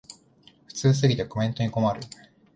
[0.65, 2.01] 普通すぎてコメントに困る